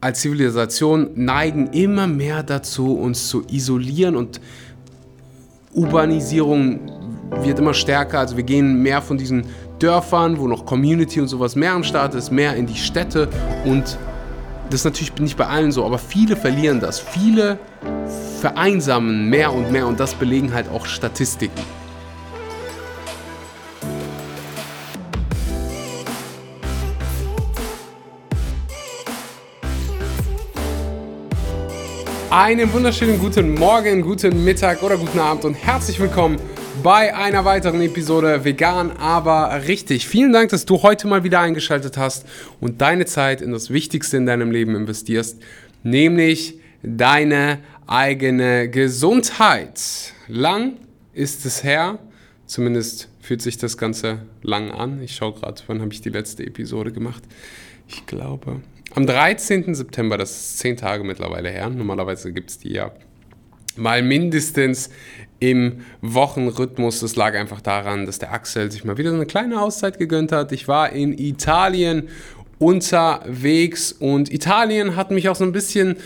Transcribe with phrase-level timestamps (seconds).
[0.00, 4.40] als Zivilisation neigen immer mehr dazu, uns zu isolieren und
[5.72, 6.80] Urbanisierung
[7.42, 8.20] wird immer stärker.
[8.20, 9.44] Also wir gehen mehr von diesen
[9.78, 13.28] Dörfern, wo noch Community und sowas mehr am Start ist, mehr in die Städte
[13.64, 13.98] und
[14.70, 17.00] das ist natürlich nicht bei allen so, aber viele verlieren das.
[17.00, 17.58] Viele
[18.40, 21.60] vereinsamen mehr und mehr und das belegen halt auch Statistiken.
[32.30, 36.36] Einen wunderschönen guten Morgen, guten Mittag oder guten Abend und herzlich willkommen
[36.80, 40.06] bei einer weiteren Episode Vegan, aber richtig.
[40.06, 42.24] Vielen Dank, dass du heute mal wieder eingeschaltet hast
[42.60, 45.42] und deine Zeit in das Wichtigste in deinem Leben investierst,
[45.82, 47.58] nämlich deine
[47.88, 49.80] eigene Gesundheit.
[50.28, 50.74] Lang
[51.12, 51.98] ist es her,
[52.46, 55.02] zumindest fühlt sich das Ganze lang an.
[55.02, 57.24] Ich schaue gerade, wann habe ich die letzte Episode gemacht?
[57.88, 58.60] Ich glaube
[58.94, 59.74] am 13.
[59.74, 62.92] September, das ist zehn Tage mittlerweile her, normalerweise gibt es die ja
[63.76, 64.90] mal mindestens
[65.38, 67.00] im Wochenrhythmus.
[67.00, 70.32] Das lag einfach daran, dass der Axel sich mal wieder so eine kleine Auszeit gegönnt
[70.32, 70.52] hat.
[70.52, 72.08] Ich war in Italien
[72.58, 75.96] unterwegs und Italien hat mich auch so ein bisschen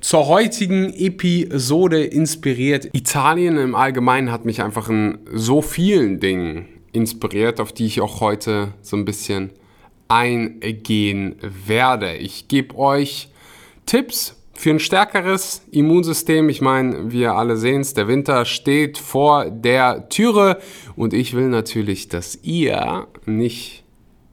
[0.00, 2.88] zur heutigen Episode inspiriert.
[2.92, 8.20] Italien im Allgemeinen hat mich einfach in so vielen Dingen inspiriert, auf die ich auch
[8.20, 9.50] heute so ein bisschen
[10.12, 12.16] eingehen werde.
[12.16, 13.28] Ich gebe euch
[13.86, 16.50] Tipps für ein stärkeres Immunsystem.
[16.50, 20.58] Ich meine, wir alle sehen es, der Winter steht vor der Türe
[20.96, 23.84] und ich will natürlich, dass ihr nicht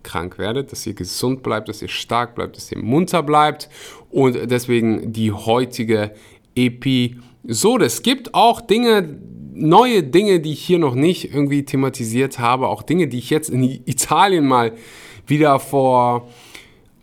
[0.03, 3.69] krank werdet, dass ihr gesund bleibt, dass ihr stark bleibt, dass ihr munter bleibt
[4.09, 6.11] und deswegen die heutige
[6.55, 7.85] Episode.
[7.85, 9.17] Es gibt auch Dinge,
[9.53, 13.49] neue Dinge, die ich hier noch nicht irgendwie thematisiert habe, auch Dinge, die ich jetzt
[13.49, 14.73] in Italien mal
[15.29, 16.27] wieder vor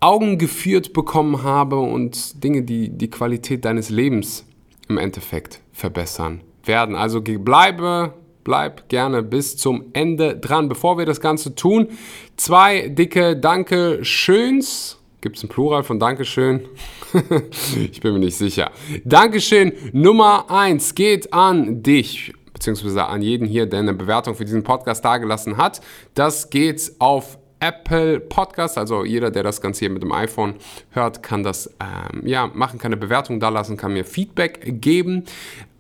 [0.00, 4.44] Augen geführt bekommen habe und Dinge, die die Qualität deines Lebens
[4.88, 6.94] im Endeffekt verbessern werden.
[6.94, 8.12] Also bleibe,
[8.44, 10.68] bleib gerne bis zum Ende dran.
[10.68, 11.88] Bevor wir das Ganze tun,
[12.36, 14.98] zwei dicke Dankeschöns.
[15.20, 16.68] Gibt es ein Plural von Dankeschön?
[17.90, 18.70] ich bin mir nicht sicher.
[19.04, 24.62] Dankeschön Nummer eins geht an dich beziehungsweise an jeden hier, der eine Bewertung für diesen
[24.62, 25.82] Podcast dagelassen hat.
[26.14, 28.78] Das geht auf Apple Podcast.
[28.78, 30.54] Also jeder, der das Ganze hier mit dem iPhone
[30.90, 35.24] hört, kann das ähm, ja, machen, kann eine Bewertung da lassen, kann mir Feedback geben.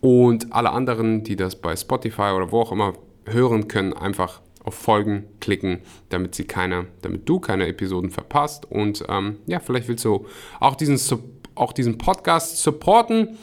[0.00, 2.94] Und alle anderen, die das bei Spotify oder wo auch immer
[3.26, 8.70] hören können, einfach auf Folgen klicken, damit sie keine, damit du keine Episoden verpasst.
[8.70, 10.26] Und ähm, ja, vielleicht willst du
[10.60, 10.98] auch diesen,
[11.54, 13.38] auch diesen Podcast supporten.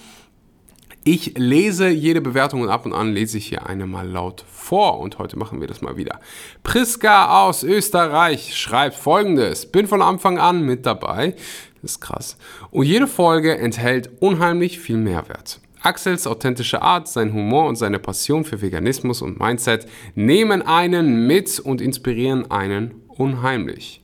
[1.05, 4.99] Ich lese jede Bewertung und ab und an lese ich hier eine mal laut vor
[4.99, 6.21] und heute machen wir das mal wieder.
[6.63, 9.65] Priska aus Österreich schreibt folgendes.
[9.65, 11.35] Bin von Anfang an mit dabei.
[11.81, 12.37] Das ist krass.
[12.71, 15.59] Und jede Folge enthält unheimlich viel Mehrwert.
[15.81, 19.85] Axels authentische Art, sein Humor und seine Passion für Veganismus und Mindset
[20.15, 24.01] nehmen einen mit und inspirieren einen unheimlich.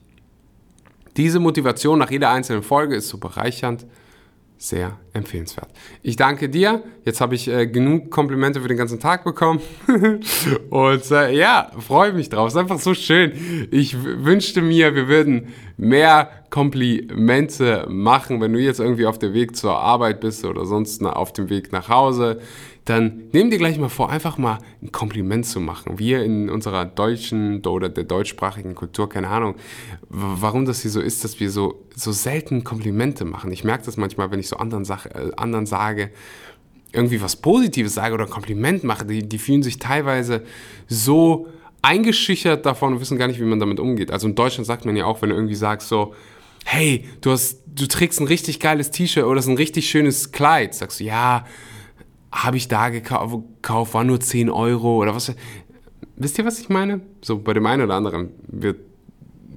[1.16, 3.86] Diese Motivation nach jeder einzelnen Folge ist so bereichernd
[4.60, 5.70] sehr empfehlenswert.
[6.02, 6.82] Ich danke dir.
[7.06, 9.60] Jetzt habe ich äh, genug Komplimente für den ganzen Tag bekommen.
[10.70, 12.48] und äh, ja, freue mich drauf.
[12.48, 13.68] Ist einfach so schön.
[13.70, 15.48] Ich wünschte mir, wir würden
[15.80, 21.02] mehr Komplimente machen, wenn du jetzt irgendwie auf dem Weg zur Arbeit bist oder sonst
[21.04, 22.40] auf dem Weg nach Hause
[22.90, 25.98] dann nimm dir gleich mal vor, einfach mal ein Kompliment zu machen.
[25.98, 29.54] Wir in unserer deutschen oder der deutschsprachigen Kultur, keine Ahnung,
[30.08, 33.52] warum das hier so ist, dass wir so, so selten Komplimente machen.
[33.52, 36.10] Ich merke das manchmal, wenn ich so anderen, Sach äh, anderen sage,
[36.92, 40.42] irgendwie was Positives sage oder ein Kompliment mache, die, die fühlen sich teilweise
[40.88, 41.46] so
[41.82, 44.10] eingeschüchtert davon und wissen gar nicht, wie man damit umgeht.
[44.10, 46.14] Also in Deutschland sagt man ja auch, wenn du irgendwie sagst so,
[46.64, 51.00] hey, du hast, du trägst ein richtig geiles T-Shirt oder ein richtig schönes Kleid, sagst
[51.00, 51.46] du, ja,
[52.32, 55.32] habe ich da gekauft, war nur 10 Euro oder was.
[56.16, 57.00] Wisst ihr, was ich meine?
[57.22, 58.78] So bei dem einen oder anderen wird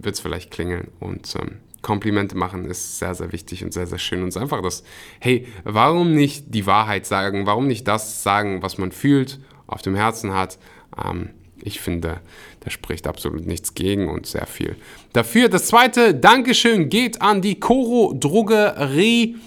[0.03, 4.23] es vielleicht klingeln und ähm, Komplimente machen ist sehr, sehr wichtig und sehr, sehr schön.
[4.23, 4.83] Und es ist einfach das,
[5.19, 7.45] hey, warum nicht die Wahrheit sagen?
[7.45, 10.57] Warum nicht das sagen, was man fühlt, auf dem Herzen hat?
[11.03, 11.31] Ähm,
[11.63, 12.19] ich finde,
[12.59, 14.75] da spricht absolut nichts gegen und sehr viel
[15.13, 15.49] dafür.
[15.49, 19.37] Das zweite Dankeschön geht an die Koro Drogerie.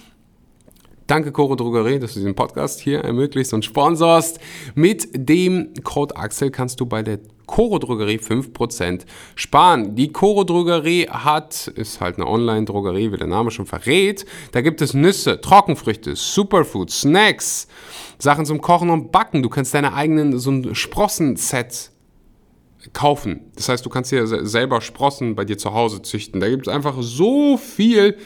[1.06, 4.40] Danke Coro Drogerie, dass du diesen Podcast hier ermöglicht und sponsorst.
[4.74, 9.02] Mit dem Code Axel kannst du bei der Coro Drogerie 5%
[9.36, 9.94] sparen.
[9.94, 14.26] Die Coro Drogerie hat, ist halt eine Online-Drogerie, wie der Name schon verrät.
[14.50, 17.68] Da gibt es Nüsse, Trockenfrüchte, Superfood, Snacks,
[18.18, 19.44] Sachen zum Kochen und Backen.
[19.44, 21.92] Du kannst deine eigenen, so ein Sprossen-Set
[22.92, 23.40] kaufen.
[23.54, 26.40] Das heißt, du kannst dir selber Sprossen bei dir zu Hause züchten.
[26.40, 28.16] Da gibt es einfach so viel,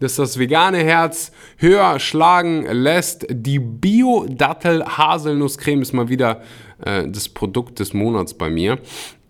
[0.00, 3.26] dass das vegane Herz höher schlagen lässt.
[3.30, 6.42] Die Bio-Dattel-Haselnusscreme ist mal wieder
[6.84, 8.78] äh, das Produkt des Monats bei mir.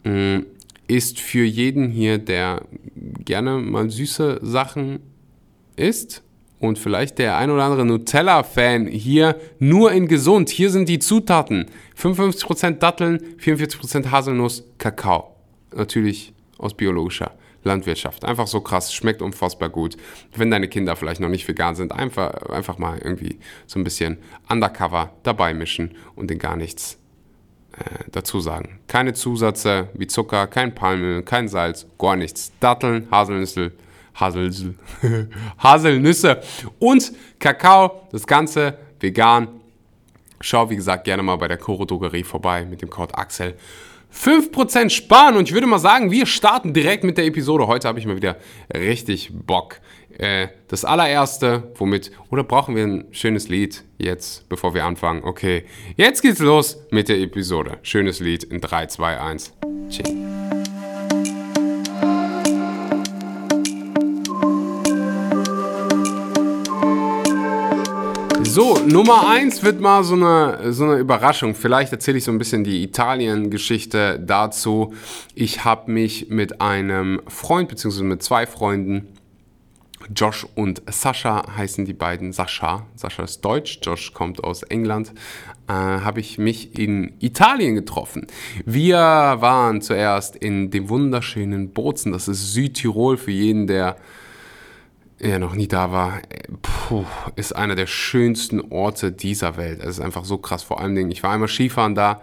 [0.04, 0.46] Ähm,
[0.86, 2.62] ist für jeden hier, der
[3.24, 5.00] gerne mal süße Sachen
[5.76, 6.22] isst
[6.60, 10.48] und vielleicht der ein oder andere Nutella-Fan hier nur in gesund.
[10.48, 11.66] Hier sind die Zutaten.
[12.00, 15.36] 55% Datteln, 44% Haselnuss, Kakao.
[15.74, 17.32] Natürlich aus biologischer
[17.64, 18.24] Landwirtschaft.
[18.24, 19.96] Einfach so krass, schmeckt unfassbar gut.
[20.34, 24.18] Wenn deine Kinder vielleicht noch nicht vegan sind, einfach, einfach mal irgendwie so ein bisschen
[24.48, 26.98] undercover dabei mischen und den gar nichts
[27.72, 28.80] äh, dazu sagen.
[28.88, 32.52] Keine Zusätze wie Zucker, kein Palmöl, kein Salz, gar nichts.
[32.60, 33.72] Datteln, Haselnüsse,
[34.20, 34.74] Hasel,
[35.58, 36.40] Haselnüsse
[36.78, 38.08] und Kakao.
[38.12, 39.48] Das Ganze vegan.
[40.40, 43.56] Schau, wie gesagt, gerne mal bei der Koro Drogerie vorbei mit dem Code Axel.
[44.14, 47.66] 5% sparen und ich würde mal sagen, wir starten direkt mit der Episode.
[47.66, 48.36] Heute habe ich mal wieder
[48.74, 49.80] richtig Bock.
[50.16, 55.22] Äh, das allererste, womit, oder brauchen wir ein schönes Lied jetzt, bevor wir anfangen?
[55.22, 55.64] Okay,
[55.96, 57.78] jetzt geht's los mit der Episode.
[57.82, 59.52] Schönes Lied in 3, 2, 1.
[59.90, 60.47] Tschüss.
[68.58, 71.54] So, Nummer 1 wird mal so eine, so eine Überraschung.
[71.54, 74.94] Vielleicht erzähle ich so ein bisschen die Italien-Geschichte dazu.
[75.36, 79.16] Ich habe mich mit einem Freund, beziehungsweise mit zwei Freunden,
[80.12, 82.32] Josh und Sascha heißen die beiden.
[82.32, 85.12] Sascha, Sascha ist deutsch, Josh kommt aus England.
[85.68, 88.26] Äh, habe ich mich in Italien getroffen.
[88.66, 93.98] Wir waren zuerst in dem wunderschönen Bozen, das ist Südtirol für jeden, der
[95.20, 96.20] ja, noch nie da war,
[96.62, 97.04] puh,
[97.34, 99.80] ist einer der schönsten Orte dieser Welt.
[99.80, 100.62] Es ist einfach so krass.
[100.62, 102.22] Vor allen Dingen, ich war einmal Skifahren da.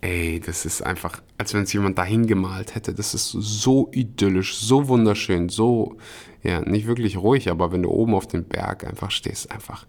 [0.00, 2.94] Ey, das ist einfach, als wenn es jemand dahin gemalt hätte.
[2.94, 5.96] Das ist so idyllisch, so wunderschön, so,
[6.42, 9.86] ja, nicht wirklich ruhig, aber wenn du oben auf dem Berg einfach stehst, einfach,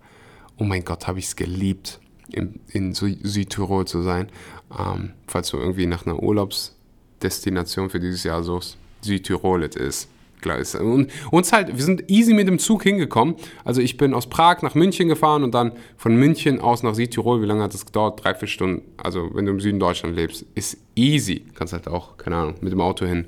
[0.58, 2.00] oh mein Gott, habe ich es geliebt,
[2.32, 4.30] in, in Südtirol zu sein.
[4.78, 10.10] Ähm, falls du irgendwie nach einer Urlaubsdestination für dieses Jahr suchst, Südtirol ist
[10.54, 10.76] ist.
[10.76, 13.36] Und uns halt, wir sind easy mit dem Zug hingekommen.
[13.64, 17.42] Also ich bin aus Prag nach München gefahren und dann von München aus nach Südtirol.
[17.42, 18.24] Wie lange hat das gedauert?
[18.24, 18.84] Drei, vier Stunden.
[18.98, 21.46] Also wenn du im Süden Deutschland lebst, ist easy.
[21.56, 23.26] Kannst halt auch, keine Ahnung, mit dem Auto hin,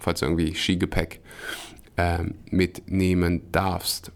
[0.00, 1.20] falls du irgendwie Skigepäck
[1.96, 4.12] äh, mitnehmen darfst.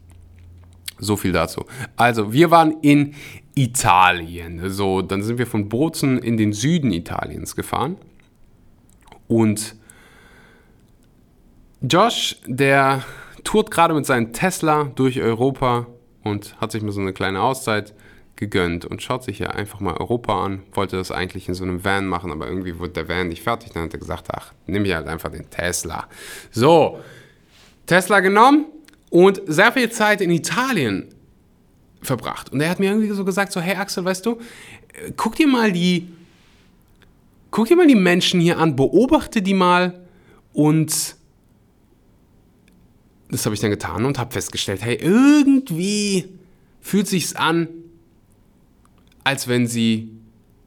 [0.99, 1.65] So viel dazu.
[1.97, 3.15] Also, wir waren in
[3.57, 4.71] Italien.
[4.71, 7.97] So, dann sind wir von Bozen in den Süden Italiens gefahren.
[9.27, 9.75] Und
[11.83, 13.03] Josh, der
[13.43, 15.87] tourt gerade mit seinem Tesla durch Europa
[16.23, 17.93] und hat sich mal so eine kleine Auszeit
[18.37, 20.63] gegönnt und schaut sich ja einfach mal Europa an.
[20.73, 23.73] Wollte das eigentlich in so einem Van machen, aber irgendwie wurde der Van nicht fertig.
[23.73, 26.07] Dann hat er gesagt, ach, nimm hier halt einfach den Tesla.
[26.53, 27.01] So,
[27.87, 28.67] Tesla genommen
[29.11, 31.09] und sehr viel Zeit in Italien
[32.01, 32.53] verbracht.
[32.53, 34.39] Und er hat mir irgendwie so gesagt, so, hey Axel, weißt du,
[35.17, 36.09] guck dir mal die,
[37.51, 40.01] guck dir mal die Menschen hier an, beobachte die mal
[40.53, 41.17] und
[43.33, 46.29] das habe ich dann getan und habe festgestellt, hey, irgendwie
[46.81, 47.67] fühlt sich's an,
[49.25, 50.11] als wenn sie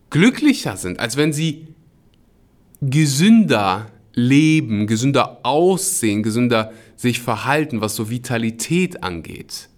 [0.09, 1.67] glücklicher sind, als wenn sie
[2.81, 9.69] gesünder leben, gesünder aussehen, gesünder sich verhalten, was so Vitalität angeht.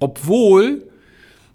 [0.00, 0.88] Obwohl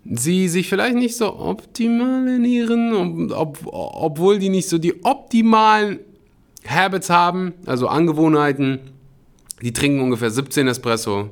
[0.06, 6.00] sie sich vielleicht nicht so optimal ernähren, ob, obwohl die nicht so die optimalen
[6.68, 8.97] Habits haben, also Angewohnheiten,
[9.62, 11.32] die trinken ungefähr 17 Espresso.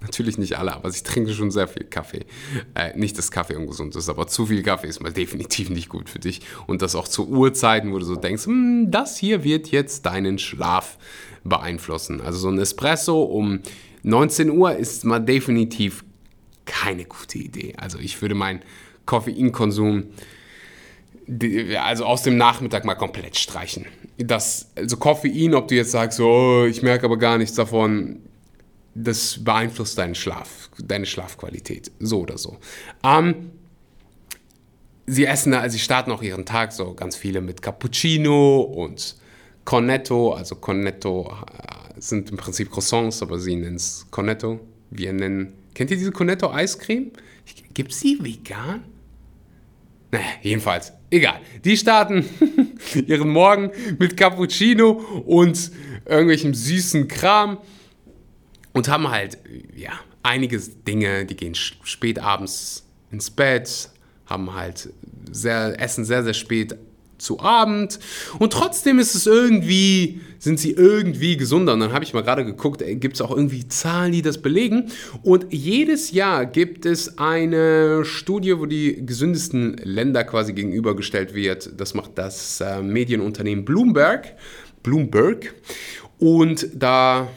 [0.00, 2.26] Natürlich nicht alle, aber sie trinken schon sehr viel Kaffee.
[2.74, 6.10] Äh, nicht, dass Kaffee ungesund ist, aber zu viel Kaffee ist mal definitiv nicht gut
[6.10, 6.42] für dich.
[6.66, 10.38] Und das auch zu Uhrzeiten, wo du so denkst, hm, das hier wird jetzt deinen
[10.38, 10.98] Schlaf
[11.42, 12.20] beeinflussen.
[12.20, 13.60] Also so ein Espresso um
[14.02, 16.04] 19 Uhr ist mal definitiv
[16.66, 17.74] keine gute Idee.
[17.78, 18.60] Also ich würde meinen
[19.06, 20.04] Koffeinkonsum
[21.80, 23.86] also aus dem Nachmittag mal komplett streichen.
[24.18, 28.20] Das, also Koffein, ob du jetzt sagst, oh, ich merke aber gar nichts davon,
[28.94, 32.58] das beeinflusst deinen Schlaf, deine Schlafqualität, so oder so.
[33.02, 33.50] Ähm,
[35.06, 39.16] sie essen, also sie starten auch ihren Tag so ganz viele mit Cappuccino und
[39.64, 44.60] Cornetto, also Cornetto äh, sind im Prinzip Croissants, aber sie nennen es Cornetto.
[44.90, 47.10] Wir nennen, kennt ihr diese Cornetto Eiscreme?
[47.72, 48.84] Gibt sie vegan?
[50.14, 51.40] Naja, jedenfalls, egal.
[51.64, 52.24] Die starten
[52.94, 54.92] ihren Morgen mit Cappuccino
[55.26, 55.72] und
[56.06, 57.58] irgendwelchem süßen Kram
[58.72, 59.38] und haben halt,
[59.74, 59.90] ja,
[60.22, 63.90] einige Dinge, die gehen spät abends ins Bett,
[64.26, 64.90] haben halt
[65.32, 66.76] sehr, essen sehr, sehr spät
[67.24, 67.98] zu Abend.
[68.38, 71.72] Und trotzdem ist es irgendwie, sind sie irgendwie gesunder.
[71.72, 74.90] Und dann habe ich mal gerade geguckt, gibt es auch irgendwie Zahlen, die das belegen.
[75.22, 81.80] Und jedes Jahr gibt es eine Studie, wo die gesündesten Länder quasi gegenübergestellt wird.
[81.80, 84.34] Das macht das äh, Medienunternehmen Bloomberg.
[84.82, 85.54] Bloomberg.
[86.18, 87.28] Und da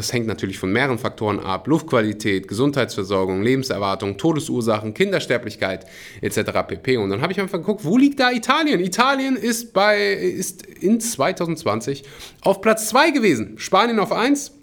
[0.00, 1.66] das hängt natürlich von mehreren Faktoren ab.
[1.66, 5.84] Luftqualität, Gesundheitsversorgung, Lebenserwartung, Todesursachen, Kindersterblichkeit
[6.22, 6.52] etc.
[6.66, 6.96] pp.
[6.96, 8.80] Und dann habe ich einfach geguckt, wo liegt da Italien?
[8.80, 12.02] Italien ist, bei, ist in 2020
[12.40, 13.58] auf Platz 2 gewesen.
[13.58, 14.59] Spanien auf 1,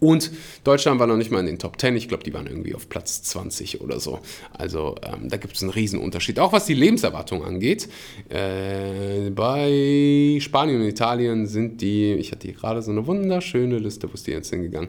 [0.00, 0.30] und
[0.64, 1.94] Deutschland war noch nicht mal in den Top 10.
[1.94, 4.18] Ich glaube, die waren irgendwie auf Platz 20 oder so.
[4.52, 6.38] Also ähm, da gibt es einen Riesenunterschied.
[6.38, 7.88] Auch was die Lebenserwartung angeht.
[8.30, 14.08] Äh, bei Spanien und Italien sind die, ich hatte hier gerade so eine wunderschöne Liste,
[14.08, 14.88] wo ist die jetzt hingegangen?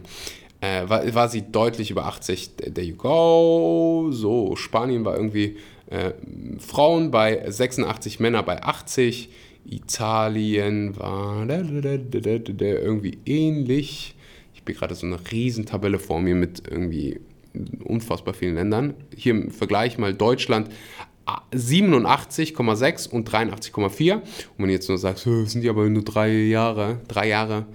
[0.61, 2.55] Äh, war, war sie deutlich über 80.
[2.55, 4.09] There you go.
[4.11, 6.11] So, Spanien war irgendwie äh,
[6.59, 9.29] Frauen bei 86, Männer bei 80.
[9.65, 14.15] Italien war irgendwie ähnlich.
[14.65, 17.19] Ich habe gerade so eine Riesentabelle vor mir mit irgendwie
[17.83, 18.93] unfassbar vielen Ländern.
[19.15, 20.69] Hier im Vergleich mal Deutschland
[21.53, 24.13] 87,6 und 83,4.
[24.13, 24.21] Und
[24.57, 27.65] wenn du jetzt nur sagst, sind die aber nur drei Jahre, drei Jahre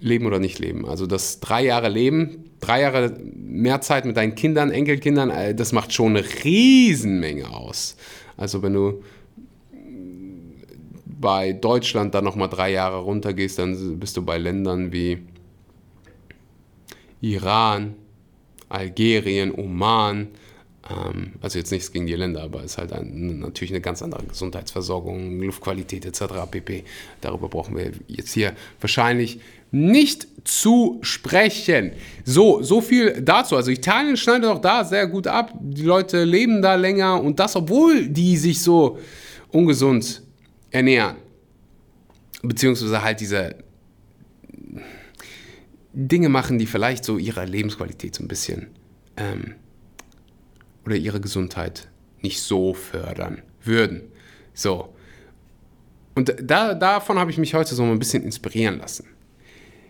[0.00, 0.86] leben oder nicht leben.
[0.86, 5.72] Also das drei Jahre Leben, drei Jahre mehr Zeit mit deinen Kindern, Enkelkindern, äh, das
[5.72, 7.96] macht schon eine Riesenmenge aus.
[8.36, 9.02] Also wenn du
[11.06, 15.18] bei Deutschland dann nochmal drei Jahre runtergehst, dann bist du bei Ländern wie
[17.32, 17.94] Iran,
[18.68, 20.28] Algerien, Oman,
[20.88, 24.02] ähm, also jetzt nichts gegen die Länder, aber es ist halt ein, natürlich eine ganz
[24.02, 26.24] andere Gesundheitsversorgung, Luftqualität etc.
[26.50, 26.84] pp.
[27.20, 29.40] Darüber brauchen wir jetzt hier wahrscheinlich
[29.70, 31.92] nicht zu sprechen.
[32.24, 33.56] So, so viel dazu.
[33.56, 35.52] Also Italien schneidet auch da sehr gut ab.
[35.60, 38.98] Die Leute leben da länger und das, obwohl die sich so
[39.50, 40.22] ungesund
[40.70, 41.16] ernähren.
[42.42, 43.56] Beziehungsweise halt diese
[45.98, 48.66] Dinge machen, die vielleicht so ihre Lebensqualität so ein bisschen
[49.16, 49.54] ähm,
[50.84, 51.88] oder ihre Gesundheit
[52.20, 54.02] nicht so fördern würden.
[54.52, 54.94] So.
[56.14, 59.06] Und da, davon habe ich mich heute so ein bisschen inspirieren lassen.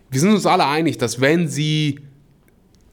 [0.09, 1.99] Wir sind uns alle einig, dass wenn sie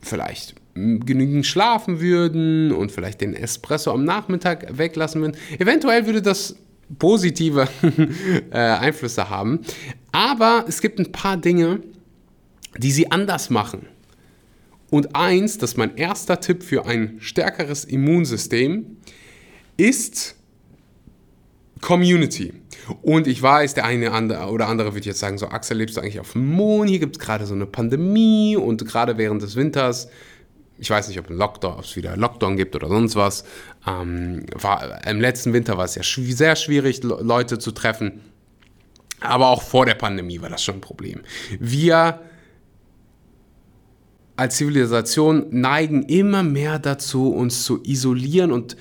[0.01, 6.57] vielleicht genügend schlafen würden und vielleicht den Espresso am Nachmittag weglassen würden, eventuell würde das
[6.99, 7.69] positive
[8.51, 9.61] äh, Einflüsse haben.
[10.11, 11.81] Aber es gibt ein paar Dinge,
[12.79, 13.87] die sie anders machen.
[14.91, 18.97] Und eins, das ist mein erster Tipp für ein stärkeres Immunsystem,
[19.77, 20.37] ist
[21.81, 22.53] Community.
[23.03, 24.11] Und ich weiß, der eine
[24.49, 26.91] oder andere wird jetzt sagen, so Axel, lebst du eigentlich auf dem Mond?
[26.91, 30.09] Hier gibt es gerade so eine Pandemie und gerade während des Winters,
[30.79, 33.45] ich weiß nicht, ob, ein Lockdown, ob es wieder Lockdown gibt oder sonst was.
[33.87, 38.21] Ähm, war, Im letzten Winter war es ja sehr schwierig, Leute zu treffen.
[39.21, 41.23] Aber auch vor der Pandemie war das schon ein Problem.
[41.59, 42.21] Wir
[44.37, 48.77] als Zivilisation neigen immer mehr dazu, uns zu isolieren und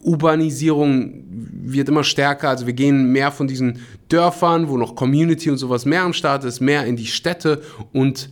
[0.00, 2.50] Urbanisierung wird immer stärker.
[2.50, 6.44] Also wir gehen mehr von diesen Dörfern, wo noch Community und sowas mehr am Start
[6.44, 8.30] ist, mehr in die Städte und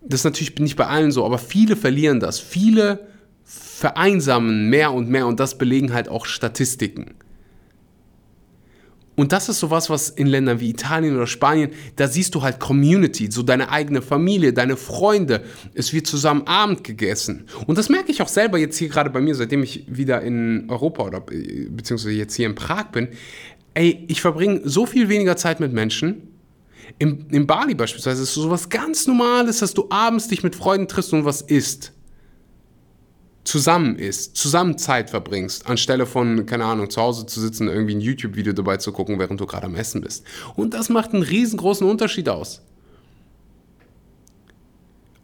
[0.00, 2.38] das ist natürlich nicht bei allen so, aber viele verlieren das.
[2.38, 3.06] Viele
[3.44, 7.14] vereinsamen mehr und mehr und das belegen halt auch Statistiken.
[9.18, 12.60] Und das ist sowas, was in Ländern wie Italien oder Spanien, da siehst du halt
[12.60, 15.42] Community, so deine eigene Familie, deine Freunde.
[15.74, 17.46] Es wird zusammen Abend gegessen.
[17.66, 20.66] Und das merke ich auch selber jetzt hier gerade bei mir, seitdem ich wieder in
[20.70, 23.08] Europa oder beziehungsweise jetzt hier in Prag bin.
[23.74, 26.28] Ey, ich verbringe so viel weniger Zeit mit Menschen.
[27.00, 30.54] Im, in Bali beispielsweise ist es so was ganz Normales, dass du abends dich mit
[30.54, 31.92] Freunden triffst und was isst
[33.48, 38.00] zusammen ist, zusammen Zeit verbringst, anstelle von, keine Ahnung, zu Hause zu sitzen, irgendwie ein
[38.02, 40.22] YouTube-Video dabei zu gucken, während du gerade am Essen bist.
[40.54, 42.60] Und das macht einen riesengroßen Unterschied aus.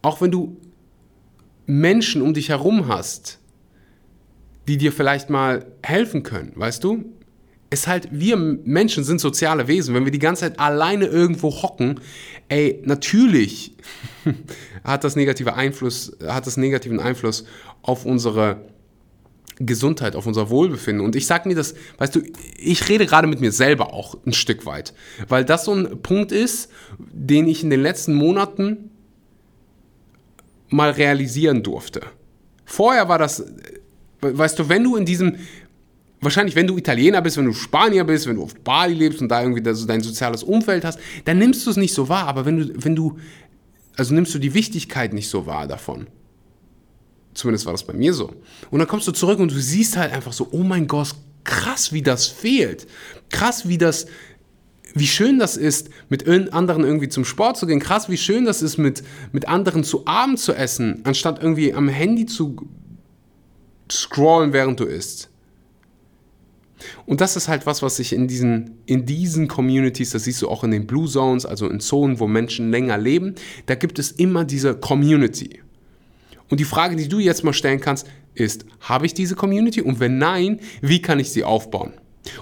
[0.01, 0.57] Auch wenn du
[1.67, 3.37] Menschen um dich herum hast,
[4.67, 7.05] die dir vielleicht mal helfen können, weißt du?
[7.75, 9.95] ist halt, wir Menschen sind soziale Wesen.
[9.95, 11.99] Wenn wir die ganze Zeit alleine irgendwo hocken,
[12.47, 13.75] ey, natürlich
[14.83, 17.45] hat das negative Einfluss, hat das negativen Einfluss
[17.85, 18.57] auf unsere
[19.57, 21.05] Gesundheit, auf unser Wohlbefinden.
[21.05, 22.21] Und ich sag mir das, weißt du,
[22.57, 24.93] ich rede gerade mit mir selber auch ein Stück weit,
[25.29, 28.89] weil das so ein Punkt ist, den ich in den letzten Monaten
[30.69, 32.01] mal realisieren durfte.
[32.65, 33.45] Vorher war das,
[34.21, 35.37] weißt du, wenn du in diesem
[36.21, 39.29] wahrscheinlich, wenn du Italiener bist, wenn du Spanier bist, wenn du auf Bali lebst und
[39.29, 42.27] da irgendwie dein soziales Umfeld hast, dann nimmst du es nicht so wahr.
[42.27, 43.19] Aber wenn du, wenn du,
[43.95, 46.07] also nimmst du die Wichtigkeit nicht so wahr davon.
[47.35, 48.33] Zumindest war das bei mir so.
[48.71, 51.13] Und dann kommst du zurück und du siehst halt einfach so, oh mein Gott,
[51.43, 52.87] krass, wie das fehlt.
[53.29, 54.07] Krass, wie das,
[54.93, 57.81] wie schön das ist, mit anderen irgendwie zum Sport zu gehen.
[57.81, 61.89] Krass, wie schön das ist, mit, mit anderen zu Abend zu essen, anstatt irgendwie am
[61.89, 62.55] Handy zu
[63.91, 65.29] scrollen, während du isst.
[67.05, 70.49] Und das ist halt was, was sich in diesen, in diesen Communities, das siehst du
[70.49, 74.11] auch in den Blue Zones, also in Zonen, wo Menschen länger leben, da gibt es
[74.11, 75.61] immer diese Community.
[76.49, 79.81] Und die Frage, die du jetzt mal stellen kannst, ist, habe ich diese Community?
[79.81, 81.93] Und wenn nein, wie kann ich sie aufbauen?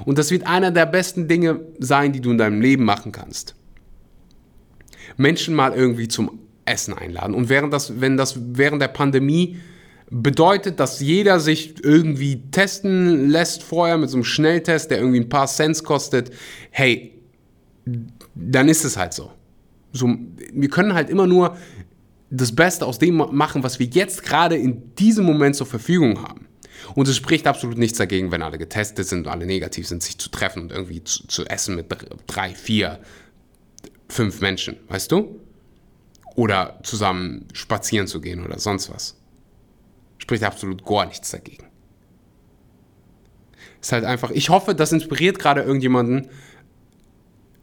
[0.06, 3.56] Und das wird einer der besten Dinge sein, die du in deinem Leben machen kannst.
[5.18, 7.36] Menschen mal irgendwie zum Essen einladen.
[7.36, 9.58] Und während das, wenn das während der Pandemie
[10.10, 15.30] bedeutet, dass jeder sich irgendwie testen lässt vorher mit so einem Schnelltest, der irgendwie ein
[15.30, 16.32] paar Cents kostet,
[16.72, 17.14] hey,
[18.36, 19.32] dann ist es halt so.
[19.92, 20.16] so
[20.54, 21.58] wir können halt immer nur
[22.36, 26.48] das Beste aus dem machen, was wir jetzt gerade in diesem Moment zur Verfügung haben.
[26.96, 30.18] Und es spricht absolut nichts dagegen, wenn alle getestet sind und alle negativ sind, sich
[30.18, 31.86] zu treffen und irgendwie zu, zu essen mit
[32.28, 33.00] drei, vier,
[34.10, 35.40] fünf Menschen, weißt du?
[36.36, 39.16] Oder zusammen spazieren zu gehen oder sonst was.
[40.18, 41.68] Spricht absolut gar nichts dagegen.
[43.80, 46.30] Ist halt einfach, ich hoffe, das inspiriert gerade irgendjemanden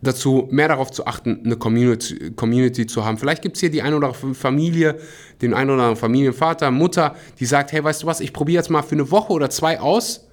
[0.02, 3.18] dazu, mehr darauf zu achten, eine Community, Community zu haben.
[3.18, 4.98] Vielleicht gibt es hier die eine oder andere Familie,
[5.42, 8.70] den einen oder anderen Familienvater, Mutter, die sagt, hey, weißt du was, ich probiere jetzt
[8.70, 10.28] mal für eine Woche oder zwei aus,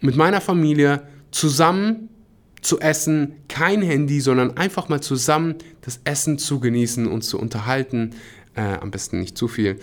[0.00, 2.08] mit meiner Familie zusammen
[2.60, 8.14] zu essen, kein Handy, sondern einfach mal zusammen das Essen zu genießen und zu unterhalten.
[8.54, 9.78] Äh, am besten nicht zu viel.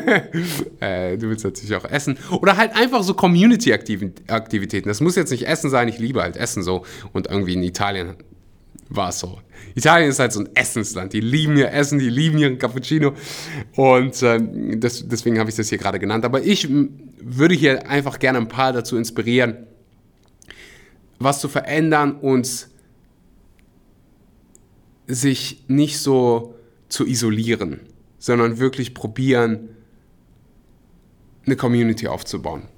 [0.80, 2.18] äh, du willst natürlich auch essen.
[2.30, 4.88] Oder halt einfach so Community-Aktivitäten.
[4.88, 6.86] Das muss jetzt nicht Essen sein, ich liebe halt Essen so.
[7.12, 8.16] Und irgendwie in Italien
[8.90, 9.38] war es so.
[9.74, 11.12] Italien ist halt so ein Essensland.
[11.12, 13.14] Die lieben ihr Essen, die lieben ihren Cappuccino.
[13.76, 14.40] Und äh,
[14.76, 16.24] das, deswegen habe ich das hier gerade genannt.
[16.24, 19.66] Aber ich würde hier einfach gerne ein paar dazu inspirieren,
[21.18, 22.68] was zu verändern und
[25.06, 26.56] sich nicht so
[26.88, 27.80] zu isolieren,
[28.18, 29.68] sondern wirklich probieren,
[31.46, 32.68] eine Community aufzubauen,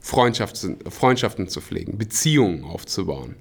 [0.00, 3.36] Freundschaften, Freundschaften zu pflegen, Beziehungen aufzubauen.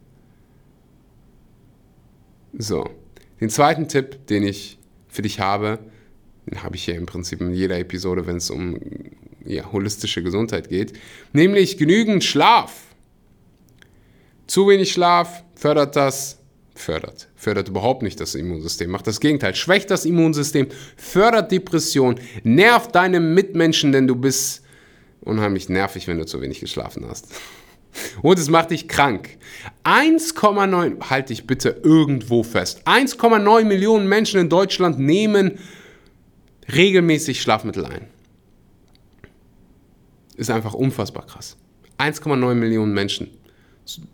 [2.58, 2.90] So,
[3.40, 5.80] den zweiten Tipp, den ich für dich habe,
[6.48, 8.80] den habe ich hier im Prinzip in jeder Episode, wenn es um
[9.46, 10.94] ja, holistische Gesundheit geht,
[11.34, 12.88] nämlich genügend Schlaf.
[14.48, 16.40] Zu wenig Schlaf fördert das
[16.74, 17.28] fördert.
[17.36, 23.20] Fördert überhaupt nicht das Immunsystem, macht das Gegenteil, schwächt das Immunsystem, fördert Depression, nervt deine
[23.20, 24.64] Mitmenschen, denn du bist
[25.22, 27.28] unheimlich nervig, wenn du zu wenig geschlafen hast.
[28.22, 29.38] Und es macht dich krank.
[29.84, 35.60] 1,9, halte dich bitte irgendwo fest, 1,9 Millionen Menschen in Deutschland nehmen
[36.74, 38.08] regelmäßig Schlafmittel ein.
[40.36, 41.58] Ist einfach unfassbar krass.
[41.98, 43.30] 1,9 Millionen Menschen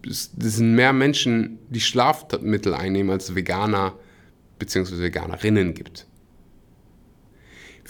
[0.08, 3.98] es sind mehr Menschen, die Schlafmittel einnehmen, als Veganer
[4.60, 5.00] bzw.
[5.00, 6.06] Veganerinnen gibt.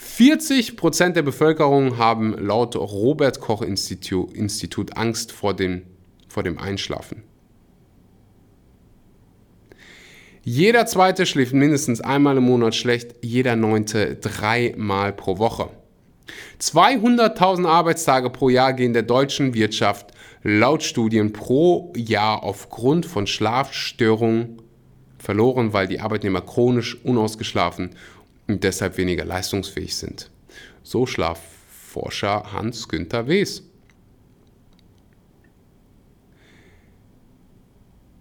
[0.04, 5.82] 40% der Bevölkerung haben laut Robert Koch Institut, Institut Angst vor dem,
[6.28, 7.22] vor dem Einschlafen.
[10.42, 15.70] Jeder zweite schläft mindestens einmal im Monat schlecht, jeder neunte dreimal pro Woche.
[16.60, 20.12] 200.000 Arbeitstage pro Jahr gehen der deutschen Wirtschaft
[20.42, 24.60] laut Studien pro Jahr aufgrund von Schlafstörungen
[25.18, 27.96] verloren, weil die Arbeitnehmer chronisch unausgeschlafen
[28.46, 30.30] und deshalb weniger leistungsfähig sind.
[30.82, 33.62] So Schlafforscher Hans-Günther Wes.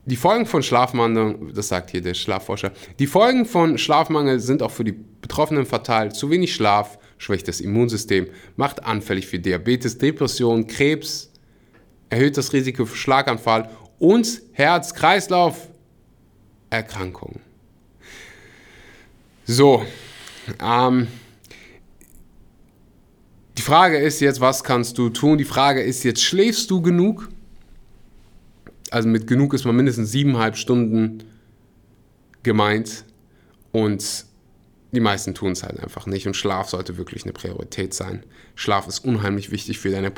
[0.05, 4.71] Die Folgen von Schlafmangel, das sagt hier der Schlafforscher, die Folgen von Schlafmangel sind auch
[4.71, 6.13] für die Betroffenen fatal.
[6.13, 11.31] Zu wenig Schlaf schwächt das Immunsystem, macht anfällig für Diabetes, Depression, Krebs,
[12.09, 17.39] erhöht das Risiko für Schlaganfall und Herz-Kreislauf-Erkrankungen.
[19.45, 19.85] So,
[20.61, 21.07] ähm,
[23.57, 25.37] die Frage ist jetzt, was kannst du tun?
[25.37, 27.29] Die Frage ist jetzt, schläfst du genug?
[28.91, 31.23] Also mit genug ist man mindestens siebeneinhalb Stunden
[32.43, 33.05] gemeint
[33.71, 34.25] und
[34.91, 38.23] die meisten tun es halt einfach nicht und Schlaf sollte wirklich eine Priorität sein.
[38.55, 40.11] Schlaf ist unheimlich wichtig für deine,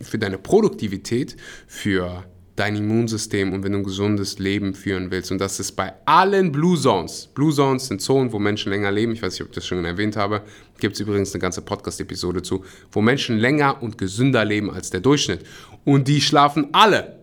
[0.00, 1.36] für deine Produktivität,
[1.68, 2.24] für
[2.58, 5.30] dein Immunsystem und wenn du ein gesundes Leben führen willst.
[5.30, 7.28] Und das ist bei allen Blue Zones.
[7.34, 9.12] Blue Zones sind Zonen, wo Menschen länger leben.
[9.12, 10.42] Ich weiß nicht, ob ich das schon erwähnt habe.
[10.78, 15.00] Gibt es übrigens eine ganze Podcast-Episode zu, wo Menschen länger und gesünder leben als der
[15.00, 15.44] Durchschnitt.
[15.84, 17.18] Und die schlafen alle,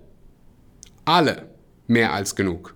[1.04, 1.50] alle
[1.88, 2.74] mehr als genug.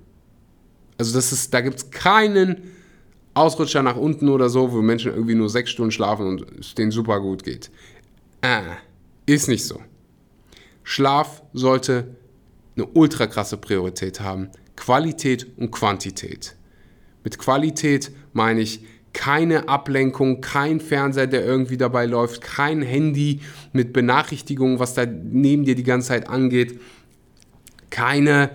[0.98, 2.72] Also das ist, da gibt es keinen
[3.34, 6.92] Ausrutscher nach unten oder so, wo Menschen irgendwie nur sechs Stunden schlafen und es denen
[6.92, 7.72] super gut geht.
[8.42, 8.62] Äh,
[9.26, 9.80] ist nicht so.
[10.84, 12.16] Schlaf sollte
[12.80, 14.50] eine ultra krasse Priorität haben.
[14.76, 16.56] Qualität und Quantität.
[17.24, 23.42] Mit Qualität meine ich keine Ablenkung, kein Fernseher, der irgendwie dabei läuft, kein Handy
[23.74, 26.80] mit Benachrichtigungen, was da neben dir die ganze Zeit angeht,
[27.90, 28.52] keine,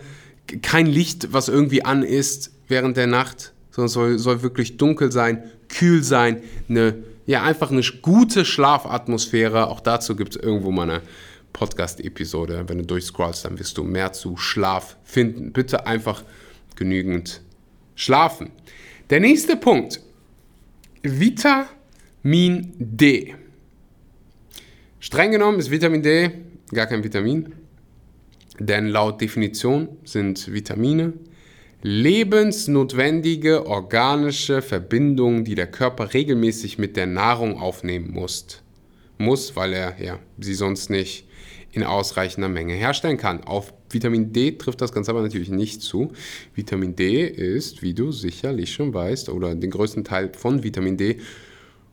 [0.63, 5.43] kein Licht, was irgendwie an ist während der Nacht, sondern soll, soll wirklich dunkel sein,
[5.69, 6.95] kühl sein, eine,
[7.27, 9.69] ja, einfach eine gute Schlafatmosphäre.
[9.69, 11.03] Auch dazu gibt es irgendwo mal eine
[11.55, 12.65] Podcast-Episode.
[12.67, 15.53] Wenn du durchscrollst, dann wirst du mehr zu Schlaf finden.
[15.53, 16.23] Bitte einfach
[16.77, 17.41] genügend
[17.95, 18.51] schlafen.
[19.09, 20.01] Der nächste Punkt.
[21.03, 23.35] Vitamin D.
[25.01, 26.31] Streng genommen ist Vitamin D
[26.73, 27.55] gar kein Vitamin,
[28.59, 31.15] denn laut Definition sind Vitamine
[31.87, 38.63] lebensnotwendige organische Verbindungen, die der Körper regelmäßig mit der Nahrung aufnehmen muss.
[39.19, 41.29] Muss, weil er ja, sie sonst nicht
[41.75, 43.43] in ausreichender Menge herstellen kann.
[43.45, 46.13] Auf Vitamin D trifft das Ganze aber natürlich nicht zu.
[46.55, 51.19] Vitamin D ist, wie du sicherlich schon weißt, oder den größten Teil von Vitamin D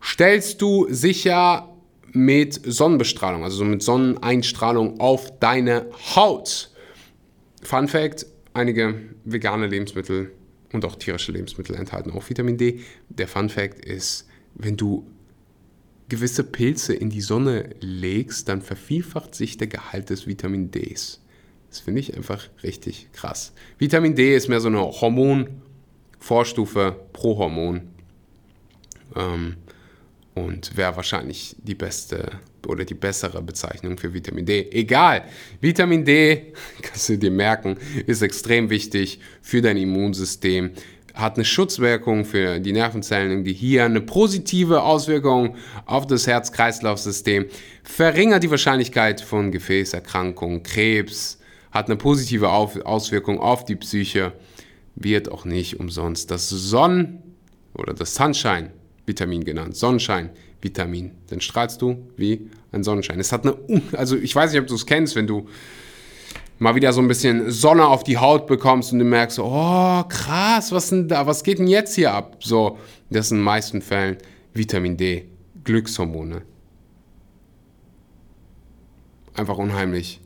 [0.01, 1.69] stellst du sicher
[2.13, 6.69] mit Sonnenbestrahlung, also mit Sonneneinstrahlung auf deine Haut.
[7.63, 10.31] Fun Fact: einige vegane Lebensmittel
[10.73, 12.79] und auch tierische Lebensmittel enthalten auch Vitamin D.
[13.09, 15.05] Der Fun Fact ist, wenn du
[16.11, 21.21] gewisse Pilze in die Sonne legst, dann vervielfacht sich der Gehalt des Vitamin Ds.
[21.69, 23.53] Das finde ich einfach richtig krass.
[23.77, 27.83] Vitamin D ist mehr so eine Hormonvorstufe pro Hormon.
[29.15, 29.55] Ähm,
[30.33, 32.29] und wäre wahrscheinlich die beste
[32.67, 34.69] oder die bessere Bezeichnung für Vitamin D.
[34.69, 35.23] Egal,
[35.61, 40.71] Vitamin D, kannst du dir merken, ist extrem wichtig für dein Immunsystem,
[41.21, 45.55] hat eine Schutzwirkung für die Nervenzellen im Gehirn, eine positive Auswirkung
[45.85, 47.45] auf das Herz-Kreislauf-System,
[47.83, 51.39] verringert die Wahrscheinlichkeit von Gefäßerkrankungen, Krebs,
[51.71, 54.33] hat eine positive Auswirkung auf die Psyche,
[54.95, 57.23] wird auch nicht umsonst das Sonnen-
[57.73, 59.77] oder das Sunshine-Vitamin genannt.
[59.77, 60.31] Sonnenschein
[60.61, 61.11] Vitamin.
[61.27, 63.19] Dann strahlst du wie ein Sonnenschein.
[63.19, 63.55] Es hat eine,
[63.93, 65.47] also ich weiß nicht, ob du es kennst, wenn du
[66.61, 70.71] mal wieder so ein bisschen Sonne auf die Haut bekommst und du merkst, oh krass,
[70.71, 72.37] was denn da, was geht denn jetzt hier ab?
[72.39, 72.77] So,
[73.09, 74.17] das sind in den meisten Fällen
[74.53, 75.25] Vitamin D,
[75.63, 76.43] Glückshormone.
[79.33, 80.21] Einfach unheimlich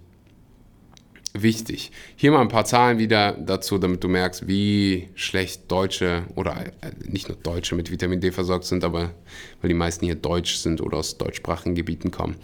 [1.32, 1.93] wichtig.
[2.17, 6.91] Hier mal ein paar Zahlen wieder dazu, damit du merkst, wie schlecht Deutsche oder äh,
[7.08, 9.12] nicht nur Deutsche mit Vitamin D versorgt sind, aber
[9.62, 12.36] weil die meisten hier deutsch sind oder aus deutschsprachigen Gebieten kommen.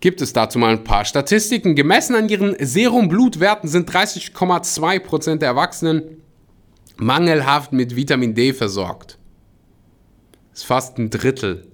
[0.00, 1.74] Gibt es dazu mal ein paar Statistiken.
[1.74, 6.22] Gemessen an ihren Serum-Blutwerten sind 30,2% der Erwachsenen
[6.96, 9.18] mangelhaft mit Vitamin D versorgt.
[10.50, 11.66] Das ist fast ein Drittel.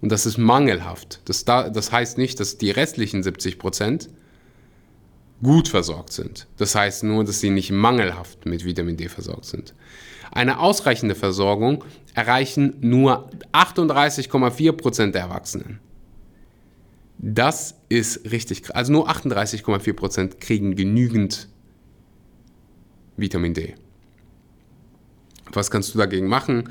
[0.00, 1.20] Und das ist mangelhaft.
[1.24, 4.08] Das, das heißt nicht, dass die restlichen 70%
[5.42, 6.46] gut versorgt sind.
[6.58, 9.74] Das heißt nur, dass sie nicht mangelhaft mit Vitamin D versorgt sind.
[10.30, 15.80] Eine ausreichende Versorgung erreichen nur 38,4% der Erwachsenen.
[17.18, 18.76] Das ist richtig krass.
[18.76, 21.48] Also nur 38,4% kriegen genügend
[23.16, 23.74] Vitamin D.
[25.52, 26.70] Was kannst du dagegen machen?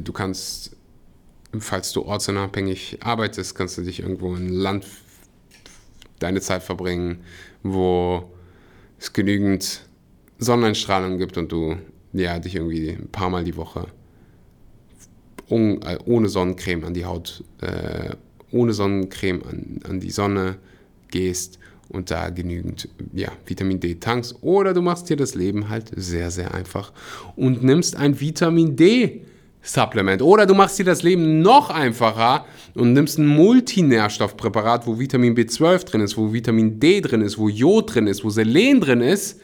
[0.00, 0.76] Du kannst,
[1.58, 4.86] falls du ortsunabhängig arbeitest, kannst du dich irgendwo in Land
[6.18, 7.18] deine Zeit verbringen,
[7.62, 8.30] wo
[8.98, 9.86] es genügend
[10.38, 11.76] Sonneneinstrahlung gibt und du
[12.12, 13.86] ja, dich irgendwie ein paar Mal die Woche
[15.48, 18.16] äh, ohne Sonnencreme an die Haut, äh,
[18.50, 20.56] ohne Sonnencreme an, an die Sonne
[21.10, 24.36] gehst und da genügend ja, Vitamin D tankst.
[24.42, 26.92] Oder du machst dir das Leben halt sehr, sehr einfach
[27.36, 29.22] und nimmst ein Vitamin D
[29.62, 30.22] Supplement.
[30.22, 35.84] Oder du machst dir das Leben noch einfacher und nimmst ein Multinährstoffpräparat, wo Vitamin B12
[35.84, 39.40] drin ist, wo Vitamin D drin ist, wo Jod drin ist, wo Selen drin ist.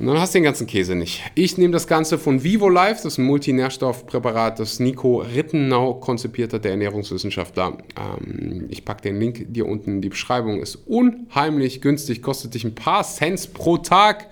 [0.00, 1.22] Und dann hast du den ganzen Käse nicht.
[1.34, 6.54] Ich nehme das Ganze von Vivo Life, das ist ein Multinährstoffpräparat, das Nico Rittenau konzipiert
[6.54, 7.76] hat, der Ernährungswissenschaftler.
[7.98, 10.62] Ähm, ich packe den Link dir unten in die Beschreibung.
[10.62, 14.28] Ist unheimlich günstig, kostet dich ein paar Cents pro Tag.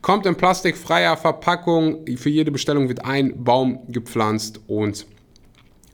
[0.00, 2.04] Kommt in plastikfreier Verpackung.
[2.16, 5.06] Für jede Bestellung wird ein Baum gepflanzt und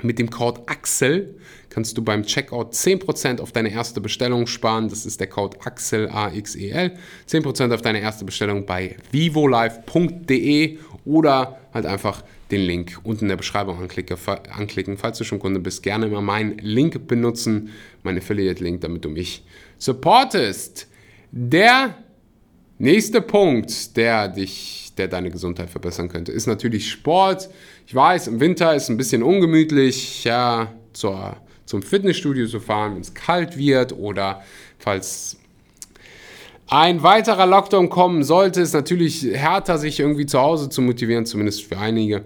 [0.03, 1.35] mit dem Code AXEL
[1.70, 4.88] kannst du beim Checkout 10% auf deine erste Bestellung sparen.
[4.88, 6.96] Das ist der Code AXEL, A-X-E-L.
[7.28, 13.37] 10% auf deine erste Bestellung bei vivolive.de oder halt einfach den Link unten in der
[13.37, 14.96] Beschreibung anklicken.
[14.96, 17.70] Falls du schon Kunde bist, gerne mal meinen Link benutzen,
[18.02, 19.44] meinen Affiliate-Link, damit du mich
[19.78, 20.88] supportest.
[21.31, 21.94] Der
[22.81, 27.50] Nächster Punkt, der dich, der deine Gesundheit verbessern könnte, ist natürlich Sport.
[27.88, 30.22] Ich weiß, im Winter ist ein bisschen ungemütlich.
[30.22, 31.37] Ja, zur,
[31.68, 34.42] zum Fitnessstudio zu fahren, wenn es kalt wird oder
[34.78, 35.37] falls
[36.66, 41.64] ein weiterer Lockdown kommen sollte, ist natürlich härter, sich irgendwie zu Hause zu motivieren, zumindest
[41.64, 42.24] für einige.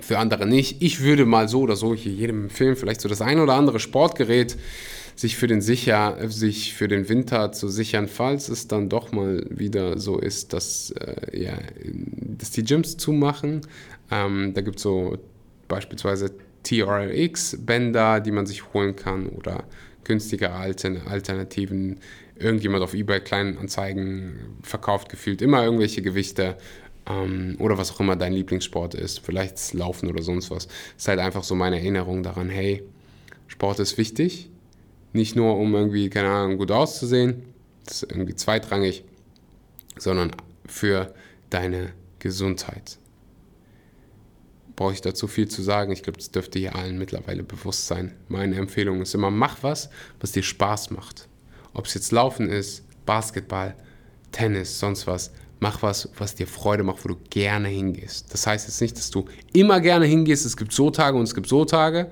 [0.00, 0.82] Für andere nicht.
[0.82, 3.78] Ich würde mal so oder so hier jedem empfehlen, vielleicht so das ein oder andere
[3.78, 4.56] Sportgerät
[5.14, 9.44] sich für den sicher, sich für den Winter zu sichern, falls es dann doch mal
[9.50, 11.52] wieder so ist, dass, äh, ja,
[12.38, 13.60] dass die Gyms zumachen.
[14.10, 15.18] Ähm, da gibt es so
[15.68, 16.32] beispielsweise
[16.62, 19.64] TRLX-Bänder, die man sich holen kann oder
[20.04, 22.00] günstige Alternativen.
[22.36, 26.56] Irgendjemand auf eBay Kleinanzeigen verkauft gefühlt immer irgendwelche Gewichte
[27.06, 29.20] ähm, oder was auch immer dein Lieblingssport ist.
[29.20, 30.68] Vielleicht Laufen oder sonst was.
[30.96, 32.82] ist halt einfach so meine Erinnerung daran, hey,
[33.46, 34.50] Sport ist wichtig
[35.12, 37.42] nicht nur, um irgendwie, keine Ahnung, gut auszusehen,
[37.84, 39.04] das ist irgendwie zweitrangig,
[39.98, 40.30] sondern
[40.66, 41.14] für
[41.50, 42.98] deine Gesundheit.
[44.80, 45.92] Brauche ich dazu viel zu sagen?
[45.92, 48.14] Ich glaube, das dürfte hier allen mittlerweile bewusst sein.
[48.28, 49.90] Meine Empfehlung ist immer, mach was,
[50.20, 51.28] was dir Spaß macht.
[51.74, 53.74] Ob es jetzt Laufen ist, Basketball,
[54.32, 55.32] Tennis, sonst was.
[55.58, 58.32] Mach was, was dir Freude macht, wo du gerne hingehst.
[58.32, 60.46] Das heißt jetzt nicht, dass du immer gerne hingehst.
[60.46, 62.10] Es gibt so Tage und es gibt so Tage.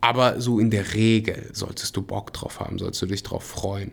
[0.00, 3.92] Aber so in der Regel solltest du Bock drauf haben, solltest du dich drauf freuen.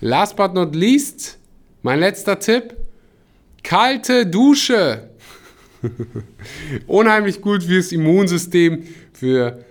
[0.00, 1.36] Last but not least,
[1.82, 2.74] mein letzter Tipp,
[3.62, 5.09] kalte Dusche.
[6.86, 9.64] Unheimlich gut fürs Immunsystem, für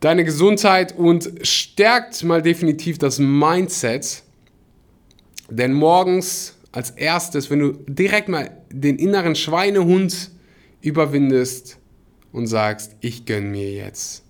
[0.00, 4.22] deine Gesundheit und stärkt mal definitiv das Mindset.
[5.50, 10.30] Denn morgens als erstes, wenn du direkt mal den inneren Schweinehund
[10.80, 11.80] überwindest,
[12.32, 14.24] und sagst, ich gönne mir jetzt,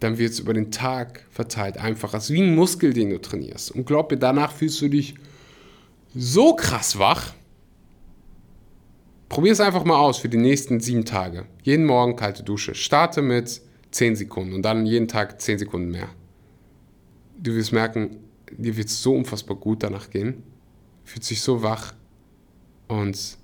[0.00, 2.18] dann wird es über den Tag verteilt einfacher.
[2.18, 3.70] Es ist wie ein Muskel, den du trainierst.
[3.72, 5.14] Und glaub mir, danach fühlst du dich
[6.14, 7.34] so krass wach.
[9.32, 11.46] Probier es einfach mal aus für die nächsten sieben Tage.
[11.62, 12.74] Jeden Morgen kalte Dusche.
[12.74, 16.10] Starte mit 10 Sekunden und dann jeden Tag 10 Sekunden mehr.
[17.38, 18.18] Du wirst merken,
[18.50, 20.42] dir wird es so unfassbar gut danach gehen.
[21.04, 21.94] Fühlt sich so wach
[22.88, 23.38] und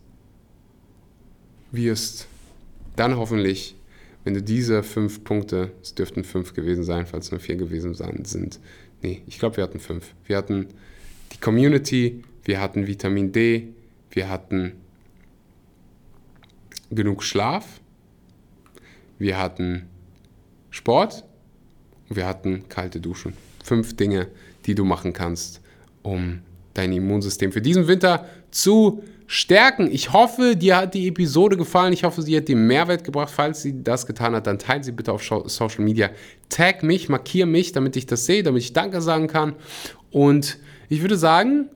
[1.73, 2.27] wirst
[2.95, 3.75] dann hoffentlich,
[4.25, 8.61] wenn du diese fünf Punkte, es dürften fünf gewesen sein, falls nur vier gewesen sind,
[9.01, 10.13] nee, ich glaube, wir hatten fünf.
[10.27, 10.67] Wir hatten
[11.33, 13.69] die Community, wir hatten Vitamin D,
[14.11, 14.75] wir hatten
[16.91, 17.81] genug Schlaf,
[19.19, 19.89] wir hatten
[20.71, 21.25] Sport
[22.09, 23.35] und wir hatten kalte Duschen.
[23.65, 24.29] Fünf Dinge,
[24.67, 25.61] die du machen kannst,
[26.03, 26.41] um
[26.75, 29.91] dein Immunsystem für diesen Winter zu stärken.
[29.93, 31.93] Ich hoffe, dir hat die Episode gefallen.
[31.93, 33.31] Ich hoffe, sie hat dir Mehrwert gebracht.
[33.35, 36.11] Falls sie das getan hat, dann teile sie bitte auf Social Media.
[36.49, 39.55] Tag mich, markiere mich, damit ich das sehe, damit ich Danke sagen kann.
[40.11, 41.69] Und ich würde sagen,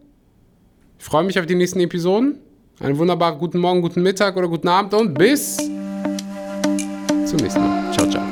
[0.99, 2.39] ich freue mich auf die nächsten Episoden.
[2.81, 5.71] Einen wunderbaren guten Morgen, guten Mittag oder guten Abend und bis zum
[7.41, 7.93] nächsten Mal.
[7.93, 8.23] Ciao, ciao.